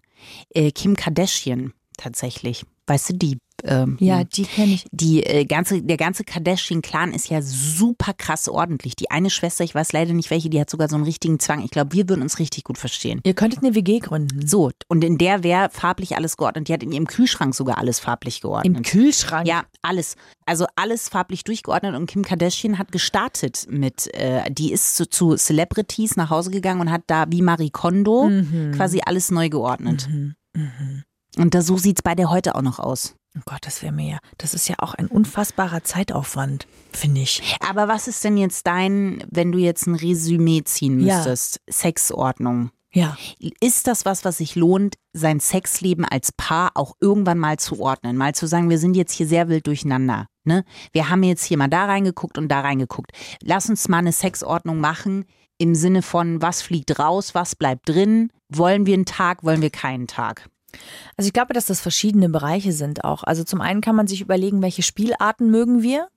[0.49, 2.65] Äh, Kim Kardashian tatsächlich.
[2.87, 4.85] Weißt du, die ähm, Ja, die kenne ich.
[4.91, 8.95] die äh, ganze, der ganze Kardashian-Clan ist ja super krass ordentlich.
[8.95, 11.63] Die eine Schwester, ich weiß leider nicht welche, die hat sogar so einen richtigen Zwang.
[11.63, 13.21] Ich glaube, wir würden uns richtig gut verstehen.
[13.23, 14.47] Ihr könntet eine WG gründen.
[14.47, 16.67] So, und in der wäre farblich alles geordnet.
[16.67, 18.83] Die hat in ihrem Kühlschrank sogar alles farblich geordnet.
[18.85, 19.47] Kühlschrank?
[19.47, 20.15] Ja, alles.
[20.45, 25.35] Also alles farblich durchgeordnet und Kim Kardashian hat gestartet mit, äh, die ist zu, zu
[25.35, 28.29] Celebrities nach Hause gegangen und hat da wie Marie Kondo
[28.75, 30.09] quasi alles neu geordnet.
[31.37, 33.15] Und da, so sieht's bei der heute auch noch aus.
[33.37, 37.41] Oh Gott, das wäre mir ja, das ist ja auch ein unfassbarer Zeitaufwand, finde ich.
[37.65, 41.15] Aber was ist denn jetzt dein, wenn du jetzt ein Resümee ziehen Ja.
[41.15, 41.61] müsstest?
[41.69, 42.71] Sexordnung.
[42.93, 43.17] Ja.
[43.61, 48.17] Ist das was, was sich lohnt, sein Sexleben als Paar auch irgendwann mal zu ordnen?
[48.17, 50.27] Mal zu sagen, wir sind jetzt hier sehr wild durcheinander.
[50.43, 50.65] Ne?
[50.91, 53.11] Wir haben jetzt hier mal da reingeguckt und da reingeguckt.
[53.43, 55.23] Lass uns mal eine Sexordnung machen
[55.57, 58.29] im Sinne von, was fliegt raus, was bleibt drin?
[58.49, 60.49] Wollen wir einen Tag, wollen wir keinen Tag?
[61.17, 63.23] Also ich glaube, dass das verschiedene Bereiche sind auch.
[63.23, 66.07] Also zum einen kann man sich überlegen, welche Spielarten mögen wir.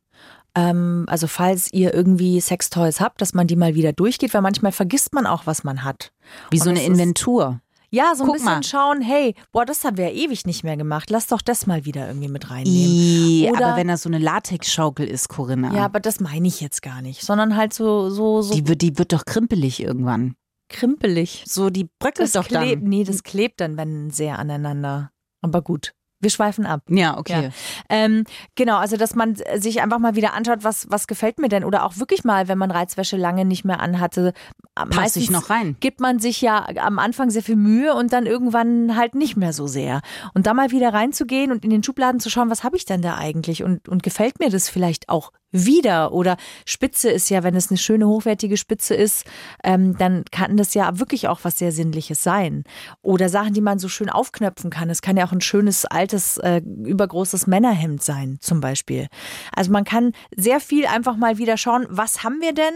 [0.54, 4.72] Ähm, also falls ihr irgendwie Sextoys habt, dass man die mal wieder durchgeht, weil manchmal
[4.72, 6.12] vergisst man auch, was man hat.
[6.50, 7.60] Wie Und so eine Inventur.
[7.90, 8.62] Ja, so ein Guck bisschen mal.
[8.64, 11.10] schauen, hey, boah, das haben wir ja ewig nicht mehr gemacht.
[11.10, 12.90] Lass doch das mal wieder irgendwie mit reinnehmen.
[12.92, 16.60] I, Oder- aber wenn das so eine Latexschaukel ist, Corinna, Ja, aber das meine ich
[16.60, 20.34] jetzt gar nicht, sondern halt so so so die, wird, die wird doch krimpelig irgendwann.
[20.68, 21.44] Krimpelig.
[21.46, 22.62] So, die bröckelt doch dann.
[22.62, 25.10] klebt, nee, das klebt dann wenn sehr aneinander.
[25.42, 25.92] Aber gut,
[26.24, 26.80] wir schweifen ab.
[26.88, 27.44] Ja, okay.
[27.44, 27.50] Ja.
[27.90, 28.24] Ähm,
[28.54, 31.64] genau, also dass man sich einfach mal wieder anschaut, was, was gefällt mir denn?
[31.64, 34.32] Oder auch wirklich mal, wenn man Reizwäsche lange nicht mehr anhatte.
[34.74, 35.76] Pass ich noch rein.
[35.80, 39.52] Gibt man sich ja am Anfang sehr viel Mühe und dann irgendwann halt nicht mehr
[39.52, 40.00] so sehr.
[40.32, 43.02] Und da mal wieder reinzugehen und in den Schubladen zu schauen, was habe ich denn
[43.02, 43.62] da eigentlich?
[43.62, 46.12] Und, und gefällt mir das vielleicht auch wieder?
[46.12, 46.36] Oder
[46.66, 49.24] Spitze ist ja, wenn es eine schöne, hochwertige Spitze ist,
[49.62, 52.64] ähm, dann kann das ja wirklich auch was sehr Sinnliches sein.
[53.02, 54.90] Oder Sachen, die man so schön aufknöpfen kann.
[54.90, 59.06] Es kann ja auch ein schönes, altes, äh, übergroßes Männerhemd sein, zum Beispiel.
[59.54, 62.74] Also man kann sehr viel einfach mal wieder schauen, was haben wir denn?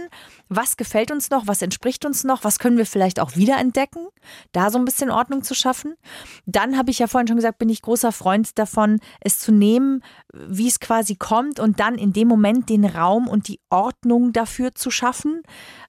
[0.49, 1.47] Was gefällt uns noch?
[1.47, 2.45] Was entspricht uns noch?
[2.45, 4.07] Was können wir vielleicht auch wiederentdecken?
[4.53, 5.95] Da so ein bisschen Ordnung zu schaffen.
[6.47, 10.03] Dann habe ich ja vorhin schon gesagt, bin ich großer Freund davon, es zu nehmen,
[10.33, 14.75] wie es quasi kommt und dann in dem Moment den Raum und die Ordnung dafür
[14.75, 15.43] zu schaffen,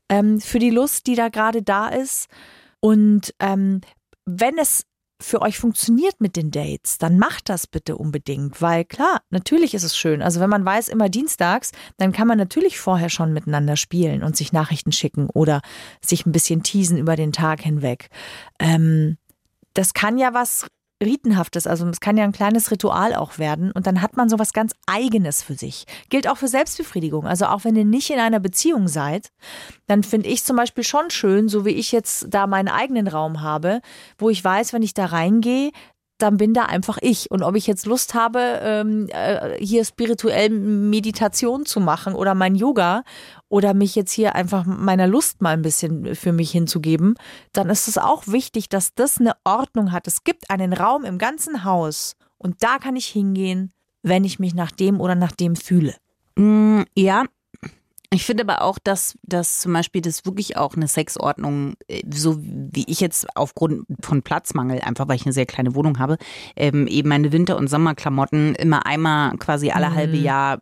[0.09, 2.27] ähm, für die Lust, die da gerade da ist.
[2.79, 3.81] Und ähm,
[4.25, 4.85] wenn es
[5.21, 9.83] für euch funktioniert mit den Dates, dann macht das bitte unbedingt, weil klar, natürlich ist
[9.83, 10.21] es schön.
[10.21, 14.37] Also wenn man weiß, immer dienstags, dann kann man natürlich vorher schon miteinander spielen und
[14.37, 15.61] sich Nachrichten schicken oder
[16.01, 18.09] sich ein bisschen teasen über den Tag hinweg.
[18.59, 19.17] Ähm,
[19.73, 20.67] das kann ja was
[21.03, 24.53] Ritenhaftes, also es kann ja ein kleines Ritual auch werden und dann hat man sowas
[24.53, 25.85] ganz Eigenes für sich.
[26.09, 27.25] Gilt auch für Selbstbefriedigung.
[27.25, 29.31] Also auch wenn ihr nicht in einer Beziehung seid,
[29.87, 33.41] dann finde ich zum Beispiel schon schön, so wie ich jetzt da meinen eigenen Raum
[33.41, 33.81] habe,
[34.17, 35.71] wo ich weiß, wenn ich da reingehe,
[36.19, 37.31] dann bin da einfach ich.
[37.31, 42.55] Und ob ich jetzt Lust habe, ähm, äh, hier spirituell Meditation zu machen oder mein
[42.55, 43.03] Yoga
[43.49, 47.15] oder mich jetzt hier einfach meiner Lust mal ein bisschen für mich hinzugeben,
[47.51, 50.07] dann ist es auch wichtig, dass das eine Ordnung hat.
[50.07, 54.53] Es gibt einen Raum im ganzen Haus und da kann ich hingehen, wenn ich mich
[54.53, 55.95] nach dem oder nach dem fühle.
[56.35, 57.25] Mm, ja,
[58.11, 62.39] ich finde aber auch, dass, dass zum Beispiel das wirklich auch eine Sexordnung, äh, so
[62.41, 66.17] wie ich jetzt aufgrund von Platzmangel, einfach weil ich eine sehr kleine Wohnung habe,
[66.55, 69.95] ähm, eben meine Winter- und Sommerklamotten immer einmal quasi alle mhm.
[69.95, 70.59] halbe Jahr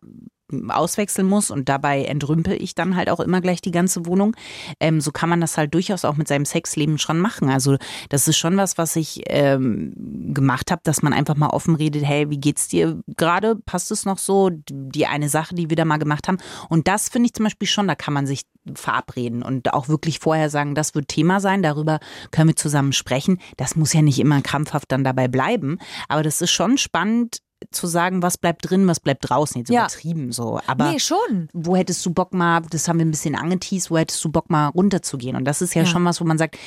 [0.69, 4.35] auswechseln muss und dabei entrümpel ich dann halt auch immer gleich die ganze Wohnung.
[4.79, 7.49] Ähm, so kann man das halt durchaus auch mit seinem Sexleben schon machen.
[7.49, 7.77] Also
[8.09, 9.93] das ist schon was, was ich ähm,
[10.33, 13.55] gemacht habe, dass man einfach mal offen redet, hey, wie geht's dir gerade?
[13.55, 14.49] Passt es noch so?
[14.69, 16.37] Die eine Sache, die wir da mal gemacht haben.
[16.69, 18.43] Und das finde ich zum Beispiel schon, da kann man sich
[18.75, 21.99] verabreden und auch wirklich vorher sagen, das wird Thema sein, darüber
[22.31, 23.39] können wir zusammen sprechen.
[23.55, 27.37] Das muss ja nicht immer krampfhaft dann dabei bleiben, aber das ist schon spannend,
[27.71, 29.59] zu sagen, was bleibt drin, was bleibt draußen.
[29.59, 29.81] Jetzt ja.
[29.81, 30.59] übertrieben so.
[30.67, 31.49] Aber nee, schon.
[31.53, 34.49] wo hättest du Bock mal, das haben wir ein bisschen angeteased, wo hättest du Bock
[34.49, 35.35] mal runterzugehen?
[35.35, 36.57] Und das ist ja, ja, schon was, wo man sagt,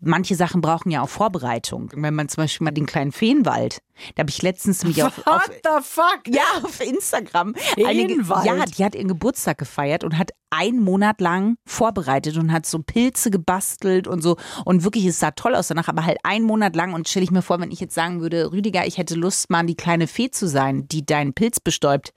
[0.00, 1.90] manche Sachen brauchen ja auch Vorbereitung.
[1.94, 3.82] Wenn man zum Beispiel mal den kleinen Feenwald,
[4.14, 6.20] da habe ich letztens mich auf, auf, What the fuck?
[6.28, 7.54] Ja, auf Instagram.
[7.54, 8.46] Feenwald?
[8.46, 12.78] ja, die hat ihren Geburtstag gefeiert und hat einen Monat lang vorbereitet und hat so
[12.78, 14.36] Pilze gebastelt und so.
[14.64, 16.94] Und wirklich, es sah toll aus danach, aber halt einen Monat lang.
[16.94, 19.64] Und stelle ich mir vor, wenn ich jetzt sagen würde, Rüdiger, ich hätte Lust, mal
[19.66, 22.12] die kleine Fee zu sein, die deinen Pilz bestäubt.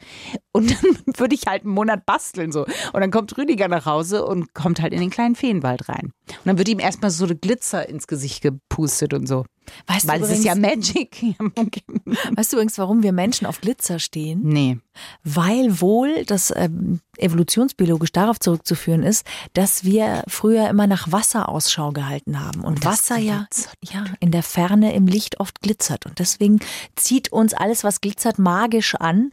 [0.52, 2.66] Und dann würde ich halt einen Monat basteln so.
[2.66, 6.14] Und dann kommt Rüdiger nach Hause und kommt halt in den kleinen Feenwald rein.
[6.40, 9.46] Und dann wird ihm erstmal so Glitzer ins Gesicht gepustet und so.
[9.88, 11.22] Weißt Weil du es ist ja Magic.
[12.36, 14.42] weißt du übrigens, warum wir Menschen auf Glitzer stehen?
[14.44, 14.80] Nee.
[15.24, 21.92] Weil wohl das ähm, evolutionsbiologisch darauf zurückzuführen ist, dass wir früher immer nach Wasser Ausschau
[21.92, 22.62] gehalten haben.
[22.62, 23.48] Und, und Wasser ja,
[23.84, 26.06] ja in der Ferne im Licht oft glitzert.
[26.06, 26.60] Und deswegen
[26.96, 29.32] zieht uns alles, was glitzert, magisch an,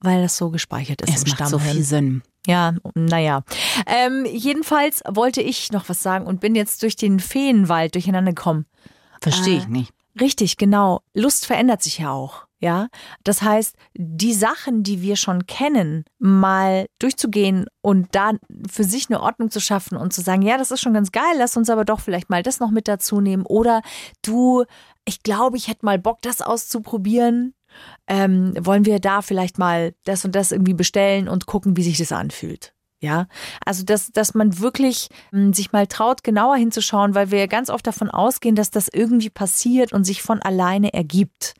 [0.00, 2.22] weil das so gespeichert ist es im macht so viel Sinn.
[2.46, 3.42] Ja, naja.
[3.86, 8.66] Ähm, jedenfalls wollte ich noch was sagen und bin jetzt durch den Feenwald durcheinander gekommen.
[9.20, 9.92] Verstehe ich äh, nicht.
[10.20, 11.00] Richtig, genau.
[11.14, 12.46] Lust verändert sich ja auch.
[12.60, 12.88] Ja,
[13.24, 18.32] das heißt, die Sachen, die wir schon kennen, mal durchzugehen und da
[18.70, 21.34] für sich eine Ordnung zu schaffen und zu sagen, ja, das ist schon ganz geil,
[21.36, 23.44] lass uns aber doch vielleicht mal das noch mit dazu nehmen.
[23.44, 23.82] Oder
[24.22, 24.64] du,
[25.04, 27.52] ich glaube, ich hätte mal Bock, das auszuprobieren.
[28.06, 31.98] Ähm, wollen wir da vielleicht mal das und das irgendwie bestellen und gucken, wie sich
[31.98, 32.74] das anfühlt?
[33.00, 33.26] Ja,
[33.64, 37.86] also dass, dass man wirklich hm, sich mal traut, genauer hinzuschauen, weil wir ganz oft
[37.86, 41.54] davon ausgehen, dass das irgendwie passiert und sich von alleine ergibt.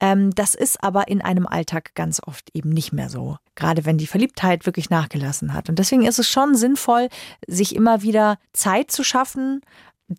[0.00, 3.36] Ähm, das ist aber in einem Alltag ganz oft eben nicht mehr so.
[3.54, 5.68] Gerade wenn die Verliebtheit wirklich nachgelassen hat.
[5.68, 7.08] Und deswegen ist es schon sinnvoll,
[7.46, 9.60] sich immer wieder Zeit zu schaffen,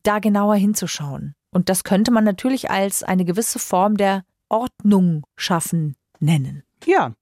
[0.04, 1.34] da genauer hinzuschauen.
[1.52, 6.64] Und das könnte man natürlich als eine gewisse Form der Ordnung schaffen nennen.
[6.86, 7.14] Ja,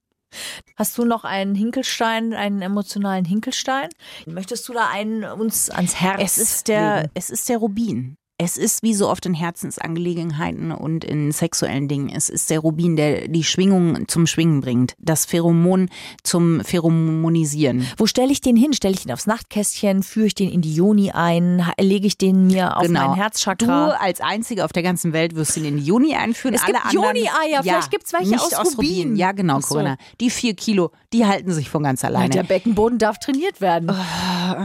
[0.75, 3.89] Hast du noch einen Hinkelstein, einen emotionalen Hinkelstein?
[4.25, 6.21] Möchtest du da einen uns ans Herz?
[6.21, 7.11] Es ist der, legen?
[7.13, 8.17] es ist der Rubin.
[8.39, 12.11] Es ist wie so oft in Herzensangelegenheiten und in sexuellen Dingen.
[12.15, 14.93] Es ist der Rubin, der die Schwingung zum Schwingen bringt.
[14.99, 15.89] Das Pheromon
[16.21, 17.87] zum Pheromonisieren.
[17.97, 18.73] Wo stelle ich den hin?
[18.73, 20.03] Stelle ich den aufs Nachtkästchen?
[20.03, 21.65] Führe ich den in die Joni ein?
[21.79, 23.07] Lege ich den mir auf genau.
[23.07, 23.87] mein Herzchakra?
[23.87, 26.53] Du als Einzige auf der ganzen Welt wirst ihn in die Joni einführen.
[26.53, 27.49] Es Alle gibt Joni-Eier.
[27.49, 28.97] Ja, Vielleicht gibt es welche nicht aus, aus Rubin.
[28.97, 29.15] Rubin.
[29.15, 29.69] Ja, genau, so.
[29.69, 29.97] Corinna.
[30.19, 32.29] Die vier Kilo, die halten sich von ganz alleine.
[32.29, 33.89] Der Beckenboden darf trainiert werden.
[33.89, 34.55] Oh,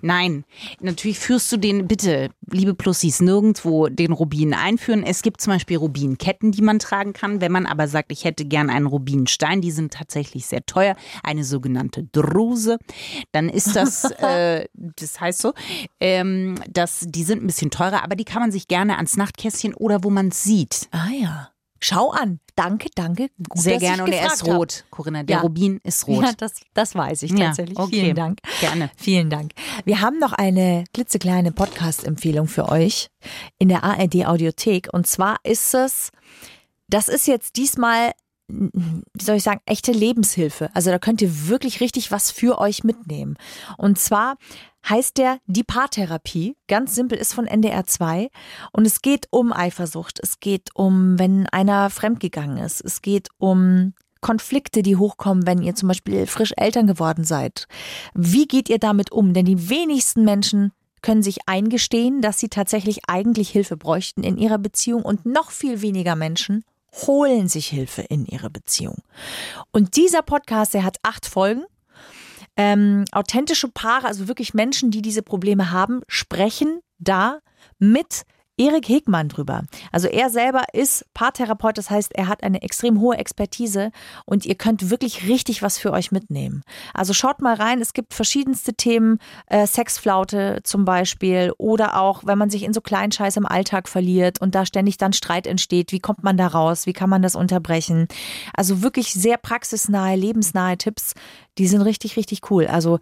[0.00, 0.42] nein.
[0.80, 5.02] Natürlich führst du den, bitte, liebe Plus Tussis nirgendwo den Rubin einführen.
[5.02, 7.42] Es gibt zum Beispiel Rubinketten, die man tragen kann.
[7.42, 11.44] Wenn man aber sagt, ich hätte gern einen Rubinstein, die sind tatsächlich sehr teuer, eine
[11.44, 12.78] sogenannte Druse,
[13.32, 15.52] dann ist das, äh, das heißt so,
[16.00, 19.74] ähm, dass die sind ein bisschen teurer, aber die kann man sich gerne ans Nachtkästchen
[19.74, 20.88] oder wo man es sieht.
[20.90, 21.50] Ah ja.
[21.80, 22.40] Schau an.
[22.54, 23.28] Danke, danke.
[23.48, 24.90] Gut, Sehr gerne und er ist rot, hab.
[24.90, 25.22] Corinna.
[25.22, 25.42] Der ja.
[25.42, 26.24] Rubin ist rot.
[26.24, 27.76] Ja, das, das weiß ich tatsächlich.
[27.76, 28.00] Ja, okay.
[28.00, 28.40] Vielen Dank.
[28.60, 28.90] Gerne.
[28.96, 29.52] Vielen Dank.
[29.84, 33.08] Wir haben noch eine klitzekleine Podcast-Empfehlung für euch
[33.58, 34.88] in der ARD Audiothek.
[34.92, 36.10] Und zwar ist es,
[36.88, 38.12] das ist jetzt diesmal
[38.48, 40.70] wie soll ich sagen, echte Lebenshilfe.
[40.74, 43.36] Also da könnt ihr wirklich richtig was für euch mitnehmen.
[43.76, 44.36] Und zwar
[44.88, 46.56] heißt der Die Paartherapie.
[46.68, 48.30] Ganz simpel, ist von NDR 2.
[48.72, 50.20] Und es geht um Eifersucht.
[50.22, 52.80] Es geht um, wenn einer fremdgegangen ist.
[52.84, 57.66] Es geht um Konflikte, die hochkommen, wenn ihr zum Beispiel frisch Eltern geworden seid.
[58.14, 59.34] Wie geht ihr damit um?
[59.34, 64.58] Denn die wenigsten Menschen können sich eingestehen, dass sie tatsächlich eigentlich Hilfe bräuchten in ihrer
[64.58, 66.64] Beziehung und noch viel weniger Menschen
[67.06, 68.96] holen sich Hilfe in ihre Beziehung.
[69.72, 71.64] Und dieser Podcast, der hat acht Folgen
[72.56, 77.40] ähm, authentische Paare, also wirklich Menschen, die diese Probleme haben, sprechen da
[77.78, 78.22] mit
[78.58, 79.64] Erik Hegmann drüber.
[79.92, 83.90] Also er selber ist Paartherapeut, das heißt, er hat eine extrem hohe Expertise
[84.24, 86.62] und ihr könnt wirklich richtig was für euch mitnehmen.
[86.94, 92.38] Also schaut mal rein, es gibt verschiedenste Themen, äh, Sexflaute zum Beispiel oder auch, wenn
[92.38, 95.92] man sich in so kleinen Scheiß im Alltag verliert und da ständig dann Streit entsteht,
[95.92, 98.08] wie kommt man da raus, wie kann man das unterbrechen?
[98.54, 101.12] Also wirklich sehr praxisnahe, lebensnahe Tipps,
[101.58, 102.66] die sind richtig, richtig cool.
[102.66, 103.00] Also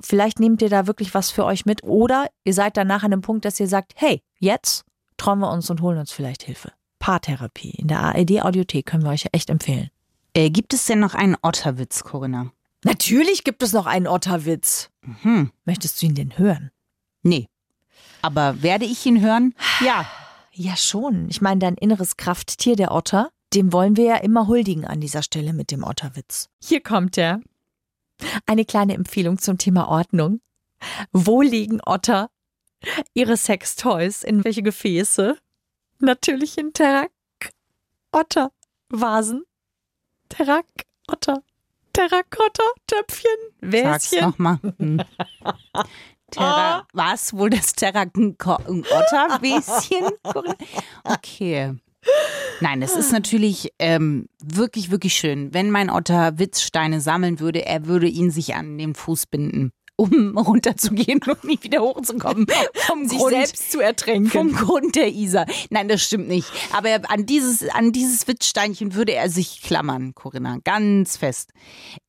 [0.00, 3.20] vielleicht nehmt ihr da wirklich was für euch mit oder ihr seid danach an dem
[3.20, 4.84] Punkt, dass ihr sagt, hey, jetzt
[5.24, 6.70] trauen wir uns und holen uns vielleicht Hilfe.
[6.98, 9.88] Paartherapie in der ARD-Audiothek können wir euch echt empfehlen.
[10.34, 12.52] Äh, gibt es denn noch einen Otterwitz, Corinna?
[12.84, 14.90] Natürlich gibt es noch einen Otterwitz.
[15.22, 15.50] Hm.
[15.64, 16.70] Möchtest du ihn denn hören?
[17.22, 17.48] Nee.
[18.20, 19.54] Aber werde ich ihn hören?
[19.80, 20.04] Ja.
[20.52, 21.30] Ja, schon.
[21.30, 25.22] Ich meine, dein inneres Krafttier, der Otter, dem wollen wir ja immer huldigen an dieser
[25.22, 26.50] Stelle mit dem Otterwitz.
[26.62, 27.40] Hier kommt er.
[28.44, 30.40] Eine kleine Empfehlung zum Thema Ordnung.
[31.12, 32.28] Wo liegen Otter
[33.14, 34.22] ihre Sextoys?
[34.22, 35.36] In welche Gefäße?
[36.00, 37.10] Natürlich in Terrak.
[38.12, 38.52] Otter.
[38.88, 39.44] Vasen.
[40.28, 40.66] Terrak.
[41.06, 41.42] Otter.
[41.92, 42.64] Terrakotta.
[42.86, 43.30] Töpfchen.
[43.62, 44.28] Sag's Wäschen.
[44.28, 44.58] nochmal.
[44.78, 45.00] Hm.
[46.30, 47.32] Terra, was?
[47.34, 50.10] Wohl das Terrakotta-Wäschen?
[51.04, 51.74] Okay.
[52.60, 55.54] Nein, es ist natürlich ähm, wirklich, wirklich schön.
[55.54, 60.36] Wenn mein Otter Witzsteine sammeln würde, er würde ihn sich an den Fuß binden, um
[60.38, 62.46] runterzugehen und nicht wieder hochzukommen.
[62.86, 64.30] Vom Sich Grund, selbst zu ertränken.
[64.30, 65.46] vom Grund der Isar.
[65.70, 66.48] Nein, das stimmt nicht.
[66.72, 70.58] Aber er- an dieses, an dieses Witzsteinchen würde er sich klammern, Corinna.
[70.64, 71.50] Ganz fest.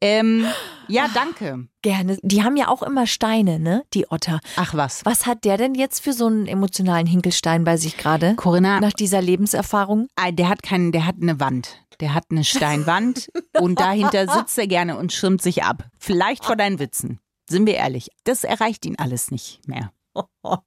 [0.02, 0.46] Ähm,
[0.88, 1.68] ja, danke.
[1.82, 2.18] Gerne.
[2.24, 3.84] Die haben ja auch immer Steine, ne?
[3.94, 4.40] Die Otter.
[4.56, 5.06] Ach was.
[5.06, 8.34] Was hat der denn jetzt für so einen emotionalen Hinkelstein bei sich gerade?
[8.36, 10.08] Corinna, Nach dieser Lebenserfahrung?
[10.16, 11.78] Ah, der hat keinen, der hat eine Wand.
[12.00, 13.30] Der hat eine Steinwand
[13.62, 15.86] und dahinter sitzt er gerne und schirmt sich ab.
[16.00, 17.20] Vielleicht vor deinen Witzen.
[17.50, 19.92] Sind wir ehrlich, das erreicht ihn alles nicht mehr.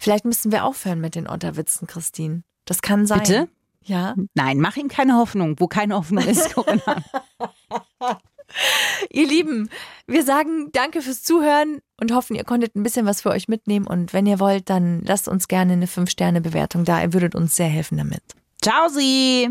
[0.00, 2.42] Vielleicht müssen wir aufhören mit den Otterwitzen, Christine.
[2.64, 3.20] Das kann sein.
[3.20, 3.48] Bitte?
[3.84, 4.14] Ja.
[4.34, 7.02] Nein, mach ihm keine Hoffnung, wo keine Hoffnung ist, Corinna.
[9.10, 9.68] Ihr Lieben,
[10.06, 13.86] wir sagen danke fürs Zuhören und hoffen, ihr konntet ein bisschen was für euch mitnehmen.
[13.86, 17.02] Und wenn ihr wollt, dann lasst uns gerne eine 5-Sterne-Bewertung da.
[17.02, 18.22] Ihr würdet uns sehr helfen damit.
[18.62, 19.50] Ciao, Sie.